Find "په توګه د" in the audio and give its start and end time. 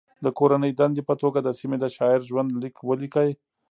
1.09-1.49